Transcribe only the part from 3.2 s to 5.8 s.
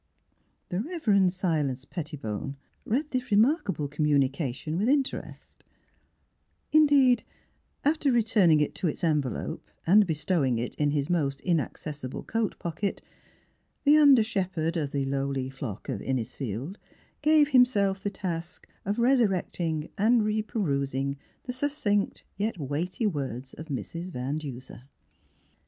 remarkable commu nication with interest;